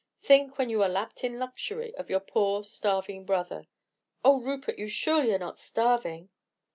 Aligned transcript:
Think, 0.19 0.57
when 0.57 0.71
you 0.71 0.81
are 0.81 0.89
lapped 0.89 1.23
in 1.23 1.37
luxury, 1.37 1.93
of 1.93 2.09
your 2.09 2.21
poor, 2.21 2.63
starving 2.63 3.23
brother." 3.23 3.67
"Oh, 4.25 4.41
Rupert, 4.41 4.79
you 4.79 4.87
surely 4.87 5.31
are 5.31 5.37
not 5.37 5.59
starving?" 5.59 6.31